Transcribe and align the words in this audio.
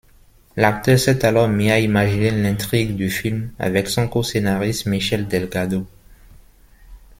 L'acteur 0.55 0.97
s'est 0.97 1.23
alors 1.23 1.47
mis 1.47 1.69
à 1.69 1.77
imaginer 1.77 2.31
l'intrigue 2.31 2.95
du 2.95 3.07
film 3.11 3.51
avec 3.59 3.87
son 3.87 4.07
co-scénariste 4.07 4.87
Michel 4.87 5.27
Delgado. 5.27 5.85